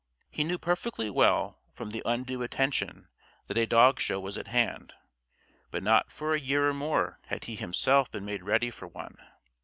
[0.31, 3.07] He knew perfectly well, from the undue attention,
[3.45, 4.95] that a dog show was at hand.
[5.69, 9.17] But not for a year or more had he himself been made ready for one.